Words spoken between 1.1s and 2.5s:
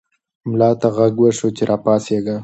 وشو چې راپاڅېږه.